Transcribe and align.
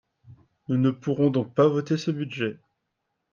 Nous 0.67 0.79
ne 0.79 0.89
pourrons 0.89 1.29
donc 1.29 1.53
pas 1.53 1.67
voter 1.67 1.95
ce 1.95 2.09
budget. 2.09 2.57